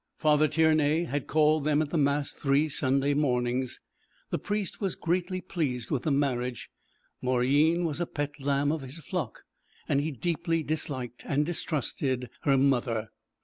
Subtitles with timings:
[0.17, 3.79] Father Tiernay had 'called' them at the mass three Sunday mornings.
[4.31, 6.71] The priest was greatly pleased with the marriage.
[7.21, 9.43] Mauryeen was a pet lamb of his flock,
[9.87, 13.11] and he deeply disliked and distrusted her mother.